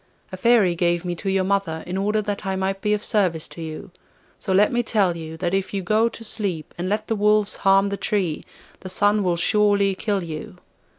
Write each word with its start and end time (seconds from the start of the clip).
A 0.31 0.35
Fairy 0.35 0.73
gave 0.73 1.05
me 1.05 1.13
to 1.17 1.29
your 1.29 1.43
mother 1.43 1.83
in 1.85 1.95
order 1.95 2.23
that 2.23 2.43
I 2.43 2.55
might 2.55 2.81
be 2.81 2.95
of 2.95 3.03
service 3.03 3.47
to 3.49 3.61
you; 3.61 3.91
so 4.39 4.51
let 4.51 4.71
me 4.71 4.81
tell 4.81 5.15
you, 5.15 5.37
that 5.37 5.53
if 5.53 5.75
you 5.75 5.83
go 5.83 6.09
to 6.09 6.23
sleep 6.23 6.73
and 6.75 6.89
let 6.89 7.05
the 7.05 7.15
wolves 7.15 7.57
harm 7.57 7.89
the 7.89 7.97
tree, 7.97 8.43
the 8.79 8.89
Sun 8.89 9.21
will 9.21 9.37
surely 9.37 9.93
kill 9.93 10.23
you. 10.23 10.57